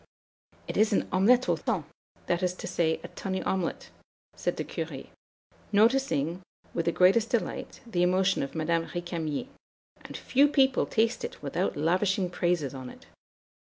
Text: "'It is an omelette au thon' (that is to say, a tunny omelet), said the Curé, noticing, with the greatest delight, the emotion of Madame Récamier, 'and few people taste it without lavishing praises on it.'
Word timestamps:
"'It 0.67 0.75
is 0.77 0.91
an 0.91 1.07
omelette 1.11 1.47
au 1.47 1.55
thon' 1.55 1.85
(that 2.25 2.41
is 2.41 2.55
to 2.55 2.65
say, 2.65 2.99
a 3.03 3.07
tunny 3.09 3.43
omelet), 3.43 3.91
said 4.35 4.57
the 4.57 4.63
Curé, 4.63 5.09
noticing, 5.71 6.41
with 6.73 6.85
the 6.85 6.91
greatest 6.91 7.29
delight, 7.29 7.81
the 7.85 8.01
emotion 8.01 8.41
of 8.41 8.55
Madame 8.55 8.87
Récamier, 8.87 9.47
'and 10.03 10.17
few 10.17 10.47
people 10.47 10.87
taste 10.87 11.23
it 11.23 11.43
without 11.43 11.77
lavishing 11.77 12.31
praises 12.31 12.73
on 12.73 12.89
it.' 12.89 13.05